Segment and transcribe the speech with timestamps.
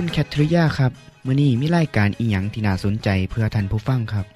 [0.00, 0.92] คุณแคทริยาครับ
[1.26, 4.26] มื้อนี้มีรายการอีหยังที่น่าสนใจเพื่อท่านผู้ฟังครับ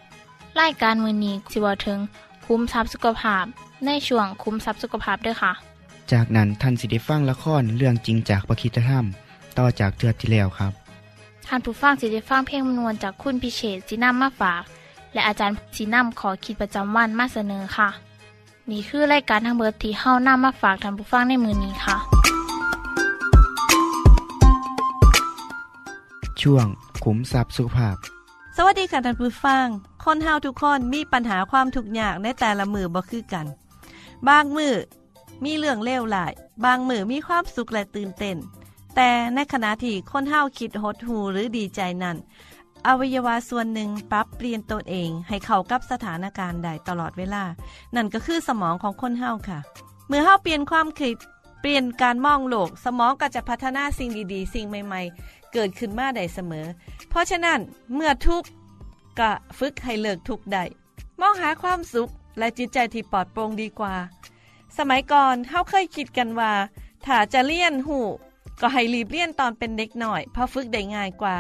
[0.60, 1.98] รายการมือนี้สิเวาถึง
[2.46, 3.44] คุ้มทรัพย์สุขภาพ
[3.86, 5.52] ในช่วงคุ้มทรัพย์สุขภาพด้วยค่ะ
[6.12, 9.04] จากนั้นท่านสิได้ฟังละครเรื่องจริงจากประคีตธรรม
[9.58, 10.72] ต่อจากเทือกที่แล้วครับ
[11.46, 14.62] ท่านผู้ฟังสิได้ฟังเพลงมนวนจากคุณพิเชษสีน้ำมาฝาก
[15.12, 17.88] และอาจารย์สีน้ำขอคิดประจำวันมาเสนอค่ะ
[18.70, 22.21] นี่คือรายการทางเบอร์ที่เฮ้าน้ำมาฝากท่านผู้ฟังในมือนี้ค่ะ
[26.42, 26.66] ช่วง
[27.04, 27.96] ขุมทรัพย์สุขภาพ
[28.56, 29.66] สวัสดีค่ะท่านผู้ฟัง
[30.04, 33.46] คนเฮาทุกคนมีปัญหาความทุกข์ยากในแต่ละมือบ่คือกัน
[34.28, 34.74] บางมือ
[35.44, 36.32] มีเรื่องเลวหลาย
[36.64, 38.36] บางมือมีความสุขและตื่นเต้น
[38.96, 42.16] แต่ในขณะที่คนเฮาคิดหดหูหรือดีใจนั้น
[42.86, 47.44] อวัยวะส่วนหนึ่งปรับเปลี่ยนตนเองให้เข้ากับสถานการณ์ใดตลอดเวลา
[47.94, 49.60] นั่นก็คือสมองของคนเฮาค่ะ
[50.08, 51.16] เมื่อเฮาเปลี่ยนความคิด
[51.64, 56.66] เปลี่ยนการมองโลก สมองก็จะพัฒนาสิ่งดีๆ สิ่งใหม่ ๆ เกิดขึ้นมาได้เสมอ
[57.08, 57.60] เพราะฉะนั้น
[57.94, 58.48] เมื่อทุกข์
[59.18, 60.64] ก็ฝึกให้เลิกทุกข์ได้
[61.20, 63.94] มองหาความสุขและจิตใจที่ปลอดโปร่งดีกว่า
[64.78, 66.52] สมัยก่อนเฮาเคยคิดกันว่า
[67.06, 67.98] ถ้าจะเลี่ยนหู
[68.60, 71.36] ก็ให้รีบเลี่ยนตอนเป็นเด็กหน่อย เพราะฝึกได้ง่ายกว่า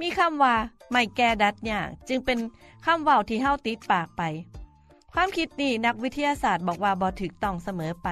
[0.00, 0.54] มีคำว่า
[0.90, 2.38] ไม่แก้ดัดอย่างจึงเป็น
[2.84, 4.22] คำว้าที่เฮาติดปากไป
[5.12, 8.08] ความคิดนี้นักวิทยาศาสตร์บอกว่าบ่ถูกต้องเสมอไป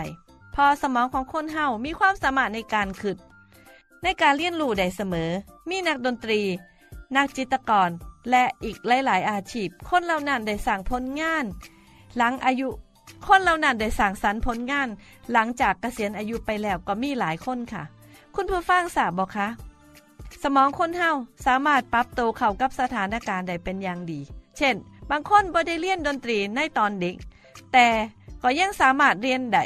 [0.54, 3.16] พอสมองของคนเฮามีความสามารถในการคิด
[4.02, 5.30] ในการเรียนรู้ได้เสมอ
[5.70, 6.40] มีนักดนตรี
[7.16, 7.90] นักจิตรกร
[8.30, 11.44] และอีกหลาย ๆ อาชีพ คนเหล่านั้นได้สร้างผลงาน
[12.16, 12.68] หลังอายุ
[13.26, 14.88] คนเหล่านั้นได้สร้างสรรค์ผลงาน
[15.32, 17.82] หลังจากเกษียณอายุไปแล้วก็มีหลายคนค่ะ
[18.34, 19.48] คุณผู้ฟังทราบบอกคะ
[20.42, 21.10] สมองคนเฮา
[21.46, 24.20] สามารถปรับตัวเข้ากับสถานการณ์ได้เป็นอย่างดี
[24.56, 24.74] เช่น
[25.10, 27.16] บางคนบ่ได้เรียนดนตรีในตอนเด็ก
[27.72, 27.86] แต่
[28.42, 29.64] ก็ยังสามารถเรียนได้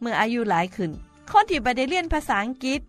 [0.00, 0.90] เมื่ออายุหลายขึ้น
[1.30, 2.80] คนที่บ่ได้เรียนภาษาอังกฤษ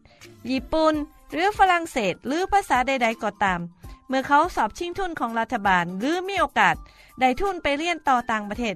[0.50, 0.94] ญี่ปุ่น
[1.34, 3.60] หรือฝรั่งเศส หรือภาษาใด ๆ ก็ตาม
[4.08, 6.76] เมื่อเขาสอบชิงทุนของรัฐบาล หรือมีโอกาส
[7.20, 8.76] ได้ทุนไปเรียนต่อต่างประเทศ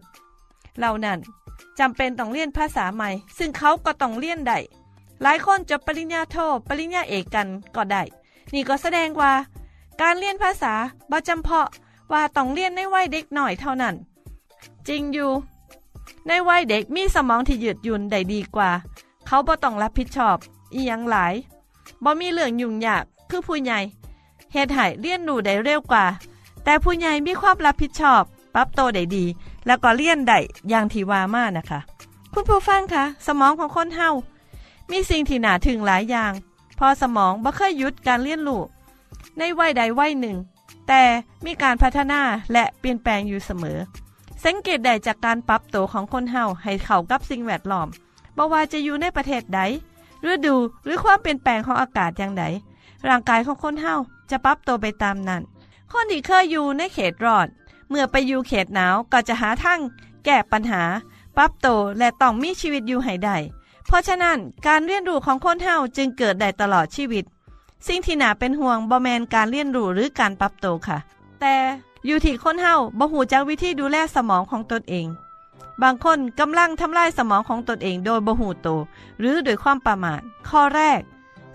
[0.77, 1.19] เหล่านั้น
[1.79, 4.59] จำเป็นต้องเรียนภาษาใหม่ ซึ่งเขาก็ต้องเรียนได้
[5.21, 6.37] หลายคนจบปริญญาโท
[6.67, 8.03] ปริญญาเอกกันก็ได้
[8.53, 9.33] นี่ก็แสดงว่า
[10.01, 10.73] การเรียนภาษา
[11.11, 11.67] บ่จำเพาะ
[12.11, 13.95] ว่าต้องเรียนในวัยเด็กหน่อยเท่านั้น
[14.87, 15.31] จริงอยู่
[16.27, 18.71] ในวัยเด็กมีสมองที่ยืดหยุ่นได้ดีกว่า
[19.27, 20.37] เขาบ่ต้องรับผิดชอบ
[20.73, 21.33] อีหยังหลาย
[22.03, 23.79] บ่มีเรื่องยุ่งยากคือผู้ใหญ่
[24.53, 26.05] เฮ็ดให้เรียนรู้ได้เร็วกว่า
[26.63, 28.21] แต่ผู้ใหญ่มีความรับผิดชอบ
[28.53, 29.25] ปรับโตได้ดี
[29.65, 30.39] แล้วก็เรียนได้
[30.69, 31.79] อย่างที่ว่ามานะคะ
[32.33, 34.09] คุณผู้ฟังคะสมองของคนเฮา
[34.91, 36.31] มีสิ่งที่น่าถึงหลายอย่าง
[36.79, 38.61] พอสมองบ่เคยหยุดการเรียนรู้
[39.37, 40.37] ในวัยใดวัยหนึ่ง
[40.87, 41.01] แต่
[41.45, 42.21] มีการพัฒนา
[42.53, 43.77] และเปลี่ยนแปลงอยู่เสมอ
[44.43, 47.87] สังเกตได้จากการปรับตัวของคนเฮาให้เข้ากับสิ่งแวดล้อม
[48.37, 49.59] บ่ว่าจะอยู่ในประเทศใด
[50.29, 52.43] ฤดูหรือความเปลี่ยนแปลงของอากาศอย่างใด
[53.07, 53.95] ร่างกายของคนเฮา
[54.29, 55.41] จะปรับตัวไปตามนั้น
[55.91, 57.47] คนที่เคยอยู่ในเขตร้อน
[57.89, 59.79] เมื่อไปอยู่เขตหนาวก็จะหาทาง
[60.25, 60.83] แก้ปัญหา
[61.37, 63.37] ปรับตัวและต้องมีชีวิตอยู่ให้ได้
[63.87, 64.37] เพราะฉะนั้น
[64.67, 67.23] การเรียนรู้ของคนเฮาจึงเกิดได้ตลอดชีวิต
[67.87, 70.97] สิ่งที่หนาเป็นห่วงบ่แมนการเรียนรู้หรือการปรับตัวค่ะ
[71.41, 71.55] แต่
[72.05, 75.07] อยู่ที่คนเฮาบ่หูจักวิธีดูแลสมองของตนเอง
[75.81, 78.67] บางคนกำลังทำลายสมองของตนเองโดยบ่หูโต
[79.19, 81.01] หรือโดยความประมาท ข้อแรก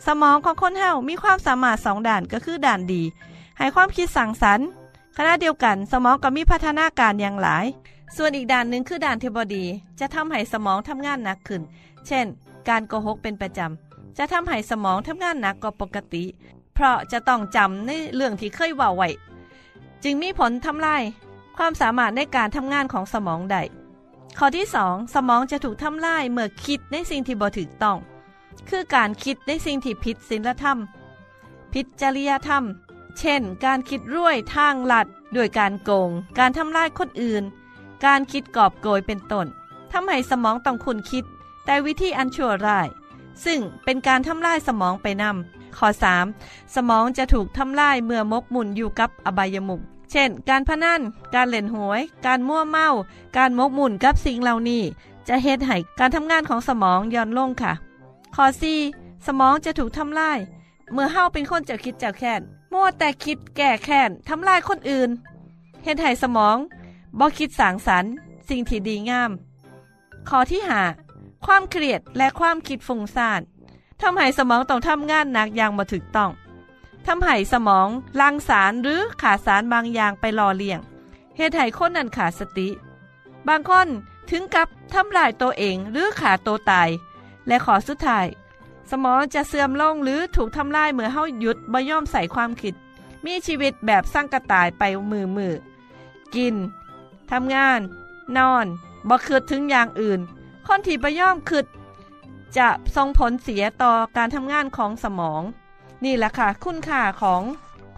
[0.07, 3.03] สมองของคนเฮามีความสามารถสองด้านก็คือด้านดี
[3.59, 4.67] ให้ความคิดสั่งสรรค์
[5.17, 7.67] ขณะเดียวกันสมองก็มีพัฒนาการอย่างหลาย
[8.17, 9.65] ส่วนอีกด้านหนึ่งคือด้านเที่บดี
[10.01, 11.63] จะทำให้สมองทำงานหนักขึ้น
[12.07, 12.27] เช่น
[12.69, 16.25] การโกหกเป็นประจำจะทำให้สมองทำงานหนักกว่าปกติ
[16.75, 19.09] เพราะจะต้องจำในเรื่องที่เคยว่าไว้
[20.05, 21.03] จึงมีผลทำลาย
[21.57, 23.63] ความสามารถในการทำงานของสมองได้
[24.39, 27.99] ข้อที่2สมองจะถูกทำลายเมื่อคิดในสิ่งที่บ่ถูกต้อง
[28.69, 30.79] คือการคิดในสิ่งที่ผิดศีลธรรม
[31.73, 32.65] ผิดจริยธรรม
[33.19, 35.07] เช่น การคิดร้วยทางลัด
[35.37, 37.43] ด้วยการโกง การทำลายคนอื่น
[38.05, 39.47] การคิดกอบโกยเป็นต้น
[39.93, 41.25] ทำให้สมองต้องคุณคิด
[41.65, 42.89] แต่วิธีอันชั่วร้าย
[43.45, 45.89] ซึ่งเป็นการทำลายสมองไปนำ ข้อ
[46.31, 46.75] 3.
[46.75, 49.81] สมองจะถูกทำลายเมื่อมกมุ่นอยู่กับอบายมุข
[50.11, 51.01] เช่น การพนัน
[51.35, 52.89] การเล่นหวย การมั่วเมา
[53.37, 54.83] การมกมุ่นกับสิ่งเหล่านี้
[55.29, 57.73] จะเฮ็ดให้การทำงานของสมองย่อนลงค่ะ
[58.35, 58.45] ข้อ
[58.87, 59.27] 4.
[59.27, 60.39] สมองจะถูกทำลาย
[60.93, 62.41] เมื่อเฮาเป็นคนจ้าคิดจ้าแค้น
[62.73, 65.11] มัวแต่คิดแก้แค้นทำลายคนอื่น
[65.85, 66.57] เฮ็ดให้สมอง
[67.19, 68.13] บ่คิดสางสรรค์
[68.49, 69.31] สิ่งที่ดีงาม
[70.29, 70.83] ข้อที่หา
[71.45, 73.41] ความเครียดและความคิดฟุ้งซ่าน
[74.03, 76.31] ทำให้สมองต้องทำงานหนักอย่างบ่ถูกต้อง
[77.07, 77.89] ทำให้สมอง
[78.21, 80.81] ลังสารหรือขาดสารบางอย่างไปหล่อเลี้ยง
[81.37, 82.69] เฮ็ดให้คนนั้นขาดสติ
[83.49, 83.89] บางคน
[84.31, 86.89] ถึงกับทำลายตัวเองหรือขาดตัวตาย
[87.47, 88.27] และขอสุดท้าย
[88.91, 92.75] สมองจะเสื่อมลงหรือถูกทำลายเมื่อเฮาหยุดบ่ย่อมใส่ความคิด
[93.25, 95.55] มีชีวิตแบบสร้างกระต่ายไปมือมือ
[96.35, 96.55] กิน
[97.31, 97.81] ทำงาน
[98.37, 98.67] นอน
[99.09, 100.21] บ่คิดถึงอย่างอื่น
[100.67, 101.65] คนที่บ่ย่อมคิด
[102.59, 105.43] จะส่งผลเสียต่อการทำงานของสมอง
[106.05, 107.43] นี่แหละค่ะ คุณค่าของ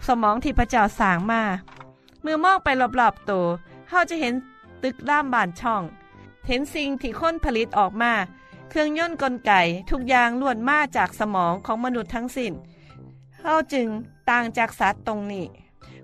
[0.07, 1.43] สมองที่พระเจ้าสร้างมา
[2.21, 2.67] เมื่อมองไป
[2.99, 3.45] รอบๆตัว
[3.89, 4.33] เฮาจะเห็น
[4.83, 5.83] ตึกร่ามบ้านช่อง
[6.47, 8.13] เห็นสิ่งที่ค้นผลิตออกมา
[8.69, 9.53] เครื่องยนต์กลไก
[9.89, 12.53] ทุกอย่างล้วนมาจากสมองของมนุษย์ทั้งสิน้น
[13.41, 13.87] เฮาจึง
[14.29, 15.45] ต่างจากสัตว์ตรงนี้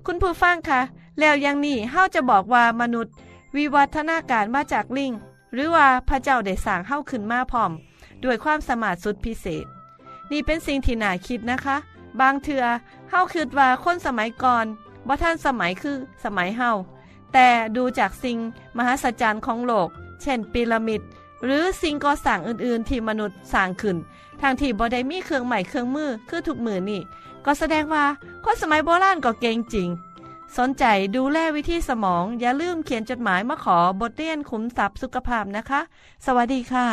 [0.06, 0.82] คุณผู้ฟังคะ
[1.20, 3.14] แล้วย่างนี้เฮาจะบอกว่ามนุษย์
[3.56, 5.14] วิวัฒนาการมาจากลิง
[5.54, 7.72] หรือว่าพระเจ้าได้สร้างเฮาขึ้นมาพร้อม
[8.26, 9.66] ด้วยความสามารถสุดพิเศษ
[10.32, 11.78] นี่เป็นสิ่งที่น่าคิดนะคะ
[12.20, 12.64] บางเทือ
[13.10, 14.66] เฮาคิดว่าคนสมัยก่อน
[15.08, 16.72] บ่ท่านสมัยคือสมัยเฮา
[17.34, 18.38] แต่ดูจากสิ่ง
[18.78, 19.90] มหัศจรรย์ของโลก
[20.22, 21.02] เช่นพีระมิด
[21.44, 23.98] หรือสิ่งก่อสร้างอื่นๆ ที่มนุษย์สร้างขึ้น
[24.42, 27.02] ทางที่บ่ได้มีเครื่องใหม่เครื่องมือคือทุกมือนี่
[27.46, 28.06] ก็แสดงว่า
[28.44, 29.90] คนสมัยโบราณก็เก่งจริง
[30.58, 30.84] สนใจ
[31.16, 35.82] ดูแลวิธีสมอง อย่าลืมเขียนจดหมายมาขอบทเรียนขุมทรัพย์สุขภาพนะคะ
[36.26, 36.86] สวัสดีค่ะ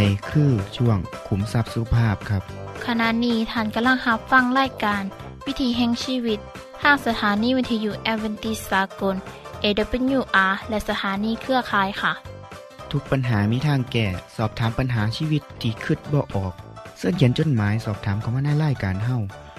[0.00, 0.98] ในคือช่วง
[1.28, 2.42] ขุมทรัพย์สุภาพครับ
[2.86, 5.02] ขณะนี้ท่านกำลังรับฟังรายการ
[5.46, 6.38] วิถีแห่งชีวิต
[6.82, 9.16] ทางสถานีวิทยุแอเวนติสากล
[9.64, 12.12] AWR และสถานีเครือข่ายค่ะ
[12.90, 14.06] ทุกปัญหามีทางแก้
[14.36, 16.52] สอบถามปัญหาชีวิตที่คิดบ่ออก
[16.96, 19.18] เสื้อเขียนจดหมายสอบถามเขามาในรายการเฮา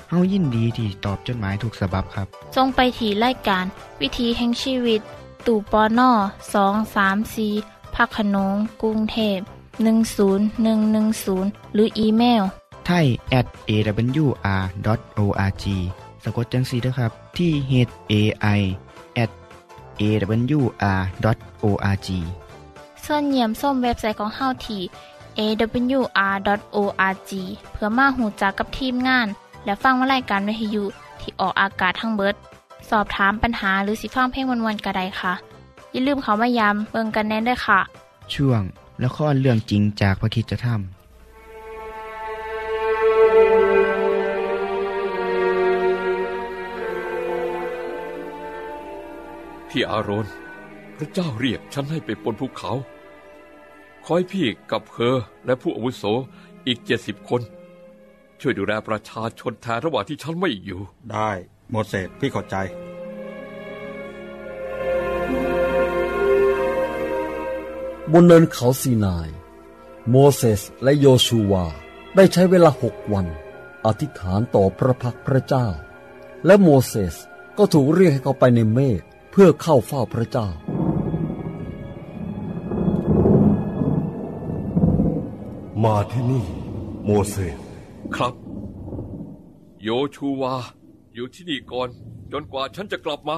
[0.09, 3.65] เฮายินดีที่ตอบจดหมายถูกสาบบครับทรงไปถีรายการ
[4.01, 5.01] วิถีแห่งชีวิต
[5.45, 6.11] ตู่ปอน่อ
[6.53, 7.47] สองสามสี
[7.95, 9.39] พักขนงกรุงเทพ
[9.79, 12.43] 10110 หรืออีเมล
[12.85, 13.05] ไทย
[13.39, 15.65] at awr.org
[16.23, 17.73] สะกดจังสีนะครับที่ h
[18.11, 18.13] a
[18.59, 18.61] i
[19.23, 19.31] at
[20.01, 22.09] awr.org
[23.05, 24.81] ส่วนเยี่ยมส้มเว็บไซต์ของเฮาที่
[25.39, 27.31] awr.org
[27.73, 29.27] เพื่อมาหูจักกับทีมงาน
[29.65, 30.83] และฟังวารายการวิทยุ
[31.21, 32.35] ที่ออกอากาศทั้งเบิด
[32.89, 35.33] สอบถามปัญหาหรือสิฟังเพลงวนๆกระไดค่ะ
[35.91, 37.79] อย่าลืมเขามายามเบิงกันแน่นด้วยค่ะ
[38.33, 38.63] ช่วง
[39.03, 40.99] ละครเรื่องจริงจากพระคิดจะทำ
[49.69, 50.25] พี่อารอน
[50.97, 52.71] พระเจ้าเรียกฉันให้ไปบนภูเขา
[54.05, 56.03] คอยพี่กับเธอและผู้อาวุโส
[56.67, 57.41] อีกเจ็ดสิบคน
[58.39, 60.81] ช่วยดูแลประชาชนแทนระหว่างที่ฉันไม่อยู่
[61.11, 61.31] ได้
[61.69, 62.55] โมเสสพี่เข้าใจ
[68.13, 69.29] บนเนินเขาซีนาย
[70.09, 71.65] โมเสสและโยชูวา
[72.15, 73.27] ได้ใช้เวลาหกวัน
[73.85, 75.67] อธิษฐานต่อพระพักตร์พระเจ้า
[76.45, 77.15] และโมเสส
[77.57, 79.01] ก็ถูกเรียกให้เข้าไปในเมฆ
[79.31, 80.47] เพื่อเข้าเฝ้าพระเจ้า
[85.83, 86.45] มาที่นี่
[87.05, 87.57] โมเสส
[88.15, 88.33] ครับ
[89.83, 90.55] โยชูวา
[91.13, 91.89] อยู่ที่นี่ก่อน
[92.31, 93.37] จนกว่าฉันจะกลับมา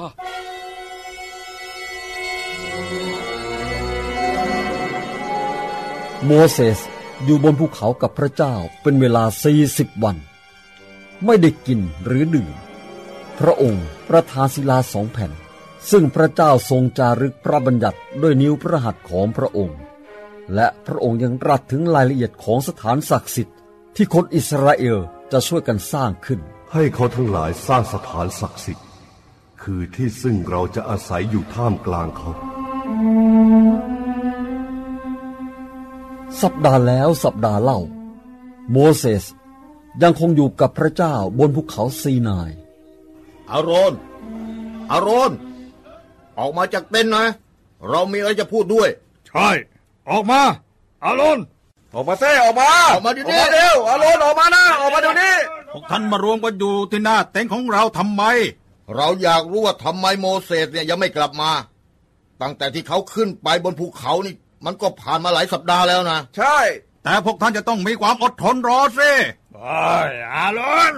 [6.26, 6.80] โมเสส
[7.24, 10.18] อยู่บนภูเขากับพระเจ้าเป็นเวลาสี่สิบวัน
[11.26, 12.50] ไม่ได้กินหรือดื่ม
[13.40, 15.32] พระองค์ประทานศิลาสองแผ่น
[15.92, 19.80] ซึ่งพระเจ้าทรงจารึกพระบัญญัติด้วยนิ้วพระหัตถ์ของพระองค์
[20.54, 23.58] และพระองค์ยังรัสถึงรายละเอียดของสถานศักดิ์สิทธิ์
[23.96, 25.00] ที่คนอิสราเอล
[25.32, 26.40] จะช่วยกันสร้างขึ้น
[26.74, 28.86] ให้เขาทั้งหลายสร้างสถานศักดิ์สิทธิ์
[29.62, 32.30] คือที่ซึ่งเราจะอาศัยอยู่ท่ามกลางเขา
[36.40, 37.80] สัปดาห์แล้วสัปดาห์เล่า
[38.72, 39.24] โมเสส
[40.02, 42.52] ยังคงอยู่กับพระเจ้าบนภูเขาซีนาย
[43.52, 43.94] อารอน
[44.92, 45.32] อารอน
[46.40, 47.26] ออกมาจากเต็นท์นะ
[47.90, 48.90] เรามีอะไรจะพูดด้วย
[49.28, 49.50] ใช่
[50.10, 50.42] ออกมา
[51.04, 51.40] อารอน
[51.94, 55.34] ออกมาเซ่ออกมา ออกมาเดี๋ยวนี้เร็วอารอนออกมานะออกมาเดี๋ยวนี้
[55.72, 58.24] พวกท่านมารวมกันอยู่ที่หน้าเต็นท์ของเราทำไม
[58.96, 61.52] เราอยากรู้ว่าทำไมโมเสสเนี่ยยังไม่กลับมา
[62.42, 64.34] ตั้งแต่ที่เขาขึ้นไปบนภูเขานี่
[64.66, 66.58] มันก็ผ่านมาหลายสัปดาห์แล้วนะ ใช่
[67.04, 69.12] แต่พวกท่านจะต้องมีความอดทนรอสิ
[69.56, 70.94] โอ้ยอารอน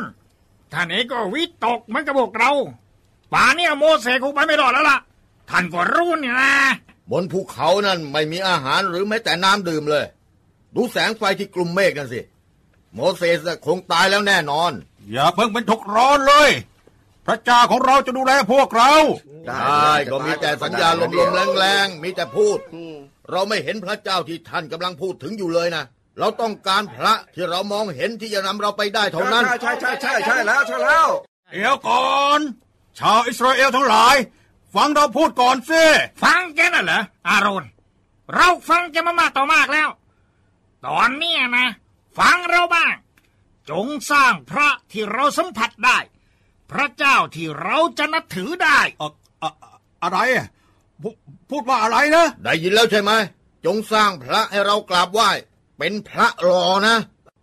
[0.73, 2.51] ท่านเองก็วิตกเหมือนกับพวกเรา
[3.33, 4.97] ป่านนี้โมเสสคงไปไม่รอดแล้วล่ะ
[5.49, 6.53] ท่านก็รู้นี่นะ
[7.11, 10.05] บนภูเขานั่นไม่มีอาหารหรือแม้แต่น้ำดื่มเลย
[10.75, 12.21] ดูแสงไฟที่กลุ่มเมฆกันสิ
[12.93, 14.71] โมเสสน่ะคงตายแล้วแน่นอน
[15.11, 16.49] อย่าเพิ่งเป็นทุกข์ร้อนเลย
[17.25, 18.93] พระเจ้าของเราจะดูแลพวกเรา
[19.47, 22.59] ได้ก็มีแต่สัญญาลมๆแรงๆ มีแต่พูด
[23.31, 25.83] เราไม่เห็นพระเจ้าที่ท่านกำลังพูดถึงอยู่เลยนะ
[26.19, 31.07] เราต้องการพระที่เรามองเห็นที่จะนำเราไปได้เท่านั้น ใช่ใช่ใช่ใช่ใช่แล้วใช่แล้ว
[31.51, 32.39] เดี๋ยวก่อน
[32.99, 34.15] ชาวอิสราเอลทั้งหลาย
[34.75, 35.83] ฟังเราพูดก่อนสิ
[36.23, 37.63] ฟังแกน่ะเหรออารอน
[38.35, 39.89] เราฟังแกมามากต่อมากแล้ว
[40.85, 41.67] ตอนเนี้ยนะ
[42.19, 42.93] ฟังเราบ้าง
[43.69, 45.97] จงสร้างพระที่เราสัมผัสได้
[46.71, 49.13] พระเจ้าที่เราจะนับถือได้อะ
[49.43, 49.51] อะ
[50.03, 50.47] อะไรอะ
[51.53, 53.11] พูพูดว่าอะไรนะ ได้ยินแล้วใช่ไหม
[53.65, 55.29] จงสร้างพระให้เรากราบไหว้
[55.77, 56.95] เป็นพระรอนะ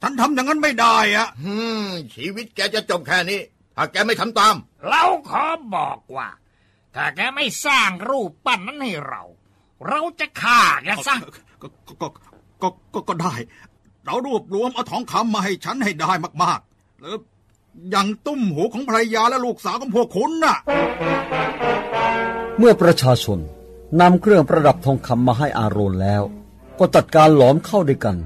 [0.03, 3.41] ท่านทำอย่างนั้นไม่ได้อะอืม ชีวิตแกจะจบแค่นี้
[3.77, 4.55] ถ้าแกไม่ทำตาม
[4.89, 6.29] เราขอบอกว่า
[6.95, 9.23] ถ้าแกไม่สร้างรูปปั้นนั้นให้เรา
[9.89, 11.17] เราจะฆ่าแกซะ
[11.63, 11.69] ก็
[12.03, 12.09] ก็
[12.63, 13.35] ก็ก็ก็ได้
[14.05, 16.13] เรารวบรวมเอาทองคำมาให้ฉันให้ได้
[16.43, 17.19] มากๆแล้ว
[17.91, 20.57] อย่างตุ้มหูของภรรยาและลูกสาวของพวกคุณน่ะ
[22.59, 23.41] เมื่อประชาชน
[24.01, 26.23] นำเครื่องประดับทองคำมาให้อาโรนแล้ว
[26.79, 28.17] ก็จัดการหลอมเข้าด้วยกัน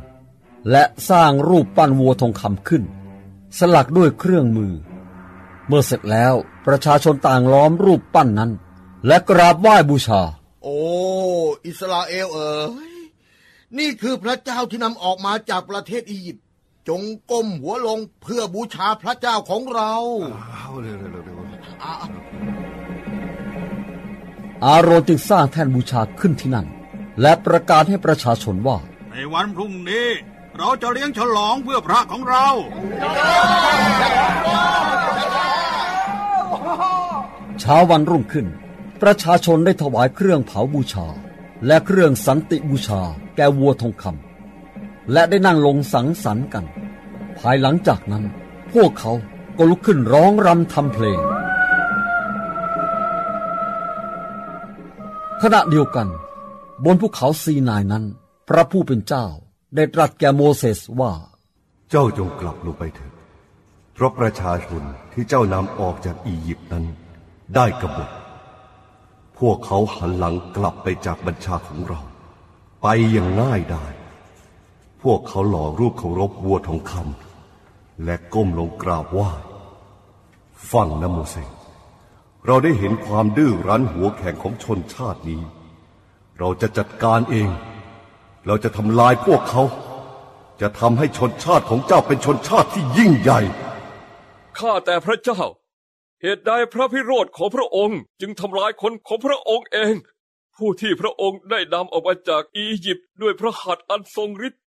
[0.70, 2.82] และสร้างรูปปั้นวัวทองคำขึ้น
[3.58, 4.74] สลักด้วยเครื่องมือ
[5.66, 6.34] เมื่อเสร็จแล้ว
[6.66, 8.50] ประชาชนต่างล้อมรูปปั้นนั้น
[9.06, 10.22] และกราบไหว้บูชา
[10.62, 10.78] โอ้
[11.66, 12.54] อิสราเอลเอ๋
[12.90, 12.92] ย
[13.78, 16.44] นี่คือพระเจ้าที่นำออกมาจากประเทศอียิปต์
[16.88, 19.92] จงก้มหัวลงเพื่อบูชาพระเจ้าของเรา
[20.52, 21.38] เอาเร็วเร็วเร็วเร็ว
[24.66, 26.66] อาโรนจึงสร้างแท่นบูชาขึ้นที่นั่น
[27.20, 28.78] และประกาศให้ประชาชนว่า
[29.10, 30.08] ในวันพรุ่งนี้
[30.58, 32.46] เราจะเลี้ยงฉลองเพื่อพระของเรา
[37.60, 38.46] เช้าวันรุ่งขึ้น
[39.02, 41.06] ประชาชนได้ถวายเครื่องเผาบูชา
[41.66, 43.02] และเครื่องสันติบูชา
[43.36, 46.64] แก่วัวทองคำและได้นั่งลงสังสรรค์กัน
[47.38, 48.24] ภายหลังจากนั้น
[48.72, 49.12] พวกเขา
[49.56, 51.20] ก็ลุกขึ้นร้องรำทำเพลง
[55.46, 56.08] ขณะเดียวกัน
[56.84, 58.04] บนภูเขาซีนายนั้น
[58.48, 59.26] พระผู้เป็นเจ้า
[59.74, 61.12] ได้ตรัสแก่โมเสสว่า
[61.90, 63.12] เจ้าจงกลับลงไปเถิด
[63.94, 64.82] เพราะประชาชน
[65.12, 66.84] ที่เจ้านำออกจากอียิปต์นั้น
[67.54, 68.10] ได้กบฏ
[69.38, 72.00] พวกเขาหันหลังกลับไปจากบัญชาของเรา
[72.82, 73.86] ไปอย่างง่ายได้
[75.02, 79.30] พวกเขาหล่อรูปเคารพวัวทองคำและก้มลงกราบไหว้
[80.70, 81.53] ฟังนะโมเสส
[82.46, 85.42] เราได้เห็นความดื้อรั้นหัวแข็งของชนชาตินี้
[86.38, 87.48] เราจะจัดการเอง
[88.46, 89.62] เราจะทำลายพวกเขา
[90.60, 93.40] จะทำให้ชนชาติของเจ้าเป็นชนชาติที่ยิ่งใหญ่
[94.58, 95.40] ข้าแต่พระเจ้า
[96.22, 99.94] เหตุใดพระพิโรธของพระองค์จึงทำลายคนของพระองค์เอง
[100.56, 104.62] ผู้ที่พระองค์ได้นำออกมาจากอียิปต์ด้วยพระหัตถ์อันทรงฤทธิ์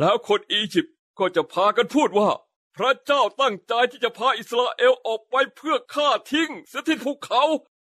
[0.00, 2.28] แล้วคนอียิปต์ก็จะพากันพูดว่า
[2.76, 7.42] พระเจ้าตั้งใจที่จะพาอิสราเอลออกไปเพื่อฆ่าทิ้งเสียที่ภูเขา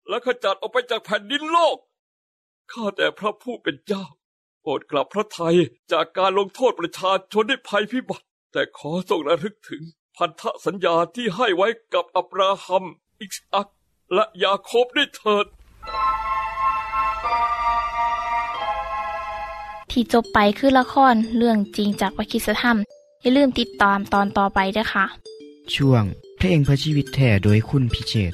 [0.09, 1.77] และขจัดออกไปจากแผ่นดินโลก
[2.71, 4.05] ข้าแต่พระผู้เป็นเจ้า
[4.61, 5.57] โปรดกลับพระทัย
[5.91, 9.81] จากการลงโทษประชาชนด้วยภัยพิบัติ แต่ขอทรงระลึกถึง
[10.17, 12.83] พันธสัญญาที่ให้ไว้กับอับราฮัม
[13.21, 13.67] อิสอัก
[14.13, 15.45] และยาโคบด้วยเถิด
[19.91, 22.77] ที่จบไปคือละครเรื่องจริงจากวิคิสธรรม
[23.21, 25.05] อย่าลืมติดตามตอนต่อไปด้วยค่ะ
[25.75, 26.03] ช่วง
[26.37, 28.33] เพลงพระชีวิตแท่โดยคุณพิเชษ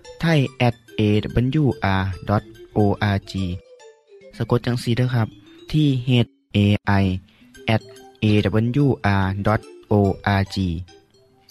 [0.21, 1.73] ไทย at awr.org
[4.37, 5.27] สะกดจังสีด้วยครับ
[5.71, 6.09] ที่ h
[6.55, 6.57] a
[7.01, 7.05] i
[7.75, 7.81] at
[8.23, 9.37] awr.org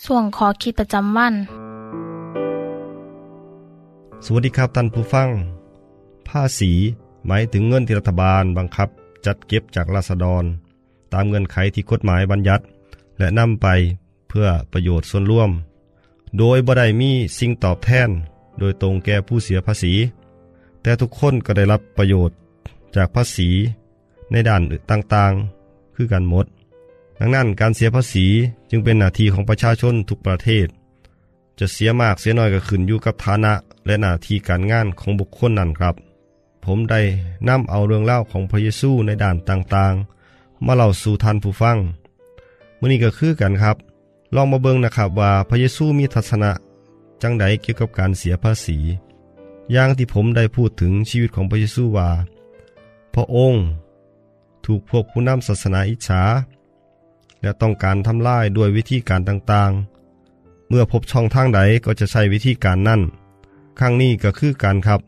[0.05, 1.35] ส่วนขอคิดประจำวัน
[4.25, 5.29] สวัสดีครับท่านผู้ฟัง
[6.29, 6.73] ภาษี
[7.27, 8.89] หมายถึงเงินที่รัฐบาลบังคับ
[9.27, 10.45] จัดเก็บจากราษฎร
[11.13, 12.65] ตามเงื่อนไขที่กฎหมายบัญญัติ
[13.19, 13.67] และนำไป
[14.29, 15.51] เพื่อประโยชน์ส่วนร่วม
[16.39, 18.11] โดยบ่ได้มีสิ่งตอบแทน
[18.61, 19.93] โดยตรงแก่ผู้เสียภาษี
[20.83, 22.37] แต่ทุกคนก็ได้รับประโยชน์
[22.97, 23.49] จากภาษี
[24.31, 26.47] ในด้านต่างๆ คือกันหมด
[27.19, 28.27] ดังนั้นการเสียภาษี
[28.71, 30.67] จึงเป็นหน้าที่ของประชาชนทุกประเทศ
[31.59, 33.53] จะเสียมากเสียน้อยก็ขึ้นอยู่กับฐานะ
[33.87, 35.95] และหน้าที่การงานของบุคคลนั้นครับ
[36.65, 37.01] ผมได้
[37.49, 41.79] นำเอาเรื่องเล่าของพระเยซูในด้านต่างๆ มาเล่าสู่ท่านผู้ฟัง
[42.79, 43.77] มื่อนี้ก็คือกันครับ
[44.35, 46.51] ลองมาเบิ่งนะครับว่าพระเยซูมีทัศนะ
[47.23, 48.79] จังใดเกี่ยวกับการเสียภาษี
[49.73, 52.11] อย่างที่ผมได้พูดถึงชีวิตของพระเยซูว่า
[53.15, 53.65] พระองค์
[54.65, 56.23] ถูกพวกผู้นำศาสนาอิจฉา
[57.43, 63.01] และต้องการทำลายด้วยวิธีการต่างๆ เมื่อพบช่องทางใดก็จะใช้วิธีการนั่น
[63.79, 65.01] ครั้งนี้ก็คือการครับ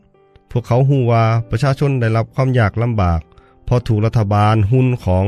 [0.51, 3.21] พวกเขาหูว่าประชาชนได้รับความยากลำบาก
[3.65, 5.25] เพราะถูกรัฐบาลหุ้นของ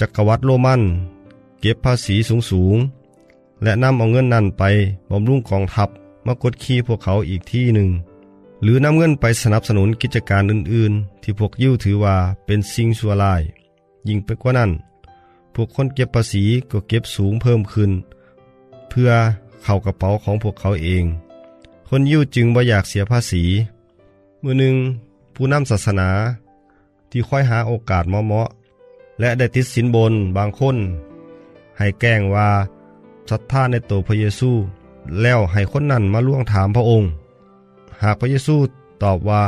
[0.00, 0.82] จักรวรรดิโรมัน
[1.60, 2.76] เก็บภาษีสูงสูง
[3.64, 4.62] และนำเอาเงินนั่นไป
[5.10, 5.88] บำรุงกองทัพ
[6.26, 7.88] มากดขี่พวกเขาอีกที่หนึ่ง
[8.62, 13.42] หรือนำเงินไปสนับสนุนกิจการอื่นๆ ที่พวกยิวถือว่าเป็นสิ่งชั่วร้าย
[14.08, 14.70] ยิ่งไปกว่านั้น
[15.54, 17.90] พวกคนเก็บภาษีก็เก็บสูงเพิ่มขึ้น
[18.88, 19.10] เพื่อ
[19.62, 21.04] เข้ากระเป๋าของพวกเขาเอง
[21.88, 23.42] คนยิวจึงบ่อยากเสียภาษี
[24.42, 24.76] มือหนึ่ง
[25.34, 26.08] ผู้นำศาสนา
[27.10, 30.76] ที่ค่อยหาโอกาสเหมาะๆและได้ติดสินบนบางคน
[31.78, 32.50] ให้แกล้งว่า
[33.30, 34.50] ศรัทธาในตัวพระเยซู
[35.20, 37.08] แล้วให้คนนั้นมาล่วงถามพระองค์
[38.02, 38.56] หากพระเยซู
[39.02, 39.42] ตอบว่า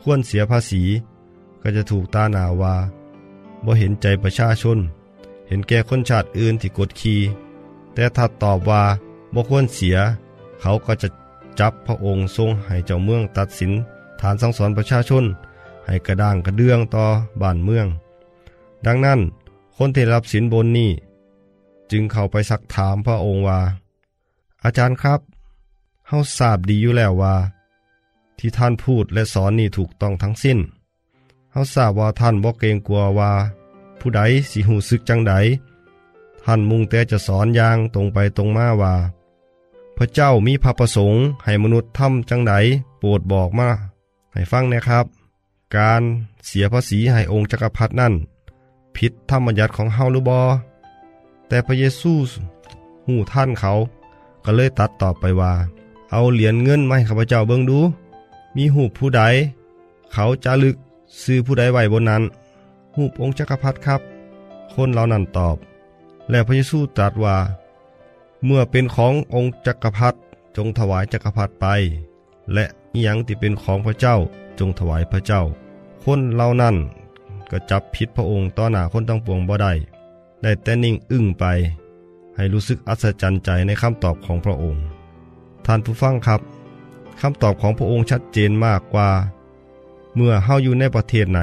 [0.00, 0.82] ควรเสียภาษี
[1.62, 2.74] ก็จะถูกตาหนาว่า
[3.64, 4.78] บ่เห็นใจประชาชน
[5.48, 7.20] เห็นแก่คนชาติอื่นที่กดขี่
[7.94, 8.82] แต่ถ้าตอบว่า
[9.34, 9.96] บ่ควรเสีย
[10.60, 11.08] เขาก็จะ
[11.58, 13.72] จับพระองค์ทรงให้เจ้าเมืองตัดสิน
[14.20, 15.24] ฐานสั่งสอนประชาชน
[15.86, 17.04] ให้กระด้างกระเดื่องต่อ
[17.42, 17.86] บ้านเมือง
[18.86, 19.20] ดังนั้น
[19.76, 20.90] คนที่รับสินบนนี้
[21.92, 23.60] จึงเข้าไปสักถามพระองค์ว่า
[24.64, 25.20] อาจารย์ครับ
[26.08, 27.34] เฮาทราบดีอยู่แล้วว่า
[28.38, 30.58] ที่ท่านพูดและสอนนี่ถูกต้องทั้งสิ้น
[31.52, 33.32] เฮาทราบว่าท่านบ่เกรงกลัวว่า
[34.00, 35.34] ผู้ใดสิหูสึกจังใด
[36.44, 38.94] ท่านมุ่งแต่จะสอนอย่างตรงไปตรงมาว่า
[39.96, 42.54] พระเจ้ามีพระประสงค์ให้มนุษย์ทำจังใด
[42.98, 43.68] โปรดบอกมา
[44.32, 45.06] ให้ฟังนะครับ
[45.76, 46.02] การ
[46.46, 48.14] เสียภาษีให้องค์จักรพรรดินั่น
[48.96, 50.40] ผิดธรรมบัญญัติของเฮาหรือบอ
[51.52, 52.12] แต่พระเยซู
[53.06, 53.72] หูท่านเขา
[54.44, 55.52] ก็เลยตัดตอบไปว่า
[56.10, 57.78] เอาเหรียญเงินมาให้ข้าพเจ้าเบิ่งดู
[58.56, 59.22] มีหูผู้ใด
[60.12, 60.76] เขาจะลึก
[61.22, 62.22] ซื้อผู้ใดไว้บนนั้น
[62.94, 64.00] หูองค์จักรพรรดิครับ
[64.74, 65.56] คนเหล่านั้นตอบ
[66.30, 67.36] และพระเยซูตรัสว่า
[68.44, 70.18] เมื่อเป็นขององค์จักรพรรดิ
[70.56, 71.66] จงถวายจักรพรรดิไป
[72.52, 74.16] และอิหยังที่เป็นของพระเจ้า
[74.58, 75.42] จงถวายพระเจ้า
[76.04, 76.76] คนเหล่านั้น
[77.50, 79.72] ก็จับผิดพระองค์ต่อหน้าคนตั้งปวงบ่ได้
[80.42, 81.44] ได้แต่นิ่งอึ้งไป
[82.36, 84.84] ให้รู้สึกอัศจรรย์ใจในคำตอบของพระองค์
[85.66, 86.40] ท่านผู้ฟังครับ
[87.20, 89.10] คำตอบของพระองค์ชัดเจนมากกว่า
[90.14, 91.40] เมื่อเฮาอยู่ในประเทศไหน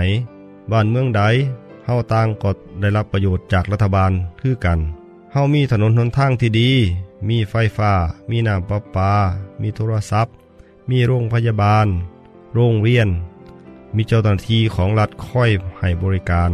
[0.72, 1.22] บ้านเมืองใด
[1.86, 4.80] เฮาต่างก็ได้รับประโยชน์จากรัฐบาลคือกัน
[5.32, 6.72] เฮามีถนนหนทางที่ดี
[7.30, 7.92] มีไฟฟ้า
[8.30, 9.12] มีน้ำประปา
[9.62, 10.34] มีโทรศัพท์
[10.90, 11.88] มีโรงพยาบาล
[12.54, 13.10] โรงเรียน
[13.96, 16.52] มีเจ้าหน้าที่ของรัฐคอยให้บริการ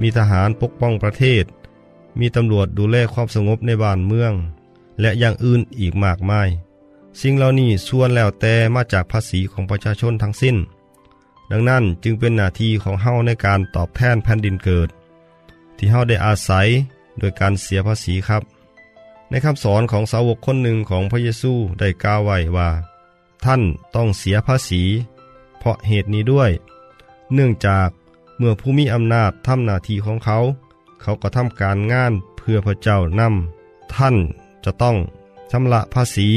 [0.00, 1.44] มีทหารปกป้องประเทศ
[2.18, 4.32] มีตำรวจดูแลความสงบในบ้านเมือง
[5.00, 6.48] และอย่างอื่นอีกมากมาย
[7.20, 10.56] สิ่งเหล่านี้ส่วนแล้วแต่มาจากภาษีของประชาชนทั้งสิ้น
[11.50, 14.88] ดังนั้นจึงเป็นหน้าที่ของเฮาในการตอบแทนแผ่นดินเกิด
[15.76, 16.68] ที่เฮาได้อาศัย
[17.18, 18.42] โดยการเสียภาษีครับ
[19.30, 22.70] ในคำสอนของสาวกคนหนึ่งของพระเยซูได้กล่าวไว้ว่า
[23.44, 23.62] ท่าน
[23.94, 24.82] ต้องเสียภาษี
[25.58, 26.50] เพราะเหตุนี้ด้วย
[27.34, 27.88] เนื่องจาก
[28.38, 30.38] เมื่อผู้มีอำนาจทำหน้าที่ของเขา
[31.02, 34.16] เขาก็ทำการงานเพื่อพระเจ้านำท่าน
[34.64, 34.96] จะต้อง
[35.50, 36.28] ชำระภาษี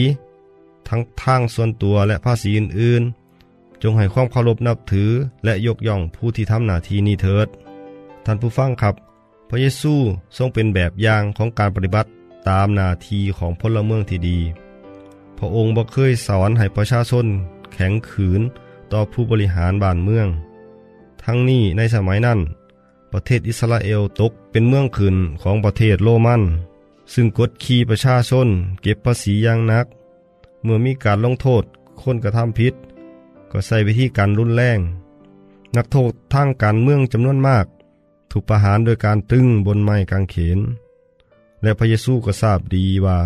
[0.88, 5.12] ทั้งทางส่วนตัวและภาษีอื่นๆ จงให้ความเคารพนับถือ
[5.46, 7.48] และยกย่องผู้ที่ทำหน้าที่นี้เถิด
[8.26, 8.96] ท่านผู้ฟังครับ
[9.50, 9.94] พระเยซู
[10.38, 12.10] ทรงเป็นแบบอย่างของการปฏิบัติ
[12.50, 14.40] ตามหน้าที่ของพลเมืองที่ดี
[15.38, 17.26] พระองค์บ่เคยสอนให้ประชาชน
[17.74, 18.42] แข็งขืน
[18.92, 20.28] ต่อผู้บริหารบ้านเมือง
[21.30, 22.40] ทั้งนี้ในสมัยนั้น
[23.12, 26.42] ประเทศอิสราเอลตกเป็นเมืองขึ้นของประเทศโรมัน
[27.14, 28.48] ซึ่งกดขี่ประชาชน
[28.82, 29.86] เก็บภาษีอย่างนัก
[30.64, 31.64] เมื่อมีการลงโทษ
[32.02, 32.74] คนกระทำผิด
[33.52, 34.80] ก็ใส่วิธีการรุนแรง
[35.76, 37.66] นักโทษทางการเมืองจำนวนมาก
[38.32, 40.60] ถูกประหารโดยการตึงบนไม้กางเขน
[41.62, 43.18] และพระเยซูก็ทราบดีว่า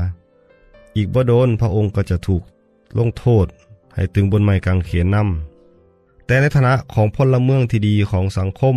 [0.95, 2.43] อีกบ่โดนพระองค์ก็จะถูก
[2.97, 3.47] ลงโทษ
[3.95, 5.50] ให้ตึงบนไม้กางเขนนำ
[6.31, 8.75] แต่ในฐานะของพลเมืองที่ดีของสังคม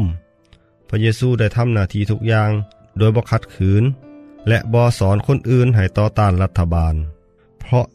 [0.88, 2.51] พระเยซูได้ทำหน้าที่ทุกอย่าง
[2.99, 3.85] โดยบ่ขัดขืน
[4.49, 6.95] และบอสอนคนอื่นให้ต่อต้านรัฐบาล
[7.61, 7.87] เพราะ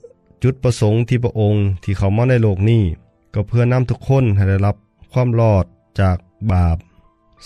[0.44, 2.84] จุดประสงค์ที่พระองค์ที่เขามาในโลกนี้
[3.34, 4.76] ก็เพื่อนำทุกคนให้ได้รับ
[5.12, 5.66] ความรอด
[6.02, 6.18] จาก
[6.52, 6.78] บาป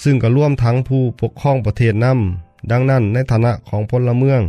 [0.04, 4.42] ซึ่งก็ร่วมทั้งผู้ปกครองประเทศนำดังนั้นในฐานะของพลเมือง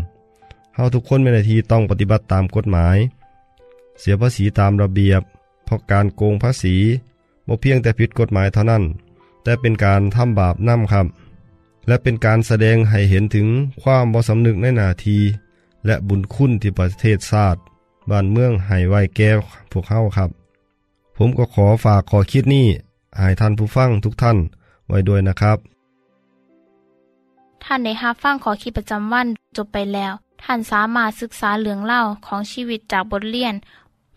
[0.75, 2.97] เฮาทุกคนมีหน้าที่ต้องปฏิบัติตามกฎหมาย
[4.01, 5.23] เสียภาษีตามระเบียบ
[5.65, 6.77] เพราะการโกงภาษี
[7.49, 8.85] บ่เพียงแต่ผิดกฎหมายเท่านั้น
[9.43, 11.07] แต่เป็นการทำบาปนำครับ
[11.87, 13.47] และเป็นการแสดงให้เห็นถึง
[13.83, 15.23] ความบ่สำนึกในหน้าที่
[15.87, 17.61] และบุญคุณที่ประเทศชาติ
[18.11, 19.31] บ้านเมืองให้ไว้แก่
[19.71, 20.31] พวกเฮาครับ
[21.17, 22.67] ผมก็ขอฝากขอคิดนี้
[23.19, 24.39] ให้ท่านผู้ฟังทุกท่าน
[24.89, 25.59] ไว้ด้วยนะครับ
[27.65, 29.27] ท่านในฮับฟังขอคิดประจำวัน
[29.57, 33.55] จบไปแล้ว ท่านสามารถศึกษาเรื่องเล่าของชีวิตจากบทเรียน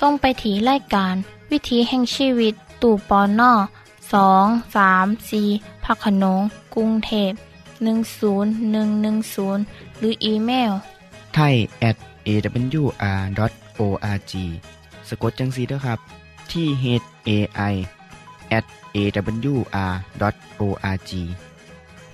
[0.00, 1.14] จงไปถีรายการ
[1.50, 3.52] วิถีแห่งชีวิต ตู่ปอนนอ
[4.12, 5.42] สองสามสี
[5.84, 6.40] พักขนง
[6.74, 7.32] กรุงเทพ
[7.80, 10.72] 10110 หรืออีเมล
[11.34, 11.54] ไทย
[11.88, 11.96] at
[12.28, 14.32] awr.org
[15.08, 15.98] สะกดจังสีเด้อครับ
[16.52, 16.84] ที่ h
[17.28, 17.30] a
[17.72, 17.74] i
[18.58, 18.64] at
[18.96, 21.12] awr.org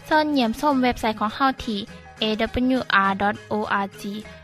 [0.09, 1.81] ส่วนเหยี่ยมส้มเว็บไซต์ของเฮาที่
[2.23, 4.03] awr.org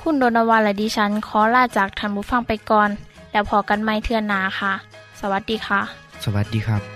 [0.00, 2.90] คุณโดนวาและดิฉันขอลาจากทันบุฟังไปก่อน
[3.32, 4.72] แล้วพอกันไม่เทื่อนนาค่ะ
[5.20, 5.80] สวัสดีค่ะ
[6.24, 6.95] สวัสดีครับ